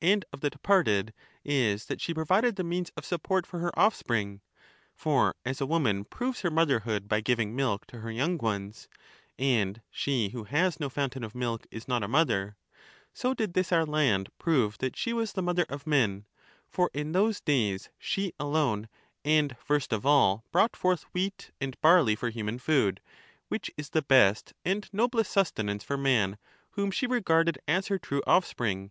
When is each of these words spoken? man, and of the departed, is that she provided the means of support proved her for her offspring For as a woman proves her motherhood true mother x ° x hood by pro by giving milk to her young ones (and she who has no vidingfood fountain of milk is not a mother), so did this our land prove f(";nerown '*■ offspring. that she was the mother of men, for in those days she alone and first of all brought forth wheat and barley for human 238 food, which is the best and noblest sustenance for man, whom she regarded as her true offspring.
man, 0.00 0.12
and 0.14 0.24
of 0.32 0.40
the 0.40 0.48
departed, 0.48 1.12
is 1.44 1.84
that 1.84 2.00
she 2.00 2.14
provided 2.14 2.56
the 2.56 2.64
means 2.64 2.90
of 2.96 3.04
support 3.04 3.46
proved 3.46 3.60
her 3.62 3.68
for 3.68 3.76
her 3.78 3.78
offspring 3.78 4.40
For 4.94 5.34
as 5.44 5.60
a 5.60 5.66
woman 5.66 6.06
proves 6.06 6.40
her 6.40 6.50
motherhood 6.50 7.02
true 7.02 7.02
mother 7.02 7.02
x 7.02 7.02
° 7.02 7.02
x 7.02 7.02
hood 7.02 7.08
by 7.10 7.16
pro 7.16 7.18
by 7.18 7.20
giving 7.20 7.54
milk 7.54 7.86
to 7.88 8.00
her 8.00 8.10
young 8.10 8.38
ones 8.38 8.88
(and 9.38 9.82
she 9.90 10.30
who 10.30 10.44
has 10.44 10.80
no 10.80 10.88
vidingfood 10.88 10.92
fountain 10.94 11.22
of 11.24 11.34
milk 11.34 11.66
is 11.70 11.86
not 11.86 12.02
a 12.02 12.08
mother), 12.08 12.56
so 13.12 13.34
did 13.34 13.52
this 13.52 13.72
our 13.72 13.84
land 13.84 14.30
prove 14.38 14.72
f(";nerown 14.78 14.78
'*■ 14.78 14.88
offspring. 14.88 14.90
that 14.90 14.96
she 14.98 15.12
was 15.12 15.32
the 15.34 15.42
mother 15.42 15.66
of 15.68 15.86
men, 15.86 16.24
for 16.66 16.90
in 16.94 17.12
those 17.12 17.42
days 17.42 17.90
she 17.98 18.32
alone 18.40 18.88
and 19.22 19.54
first 19.58 19.92
of 19.92 20.06
all 20.06 20.46
brought 20.50 20.74
forth 20.76 21.02
wheat 21.12 21.50
and 21.60 21.78
barley 21.82 22.14
for 22.16 22.30
human 22.30 22.58
238 22.58 22.62
food, 22.64 23.00
which 23.48 23.70
is 23.76 23.90
the 23.90 24.00
best 24.00 24.54
and 24.64 24.88
noblest 24.94 25.30
sustenance 25.30 25.84
for 25.84 25.98
man, 25.98 26.38
whom 26.70 26.90
she 26.90 27.06
regarded 27.06 27.58
as 27.68 27.88
her 27.88 27.98
true 27.98 28.22
offspring. 28.26 28.90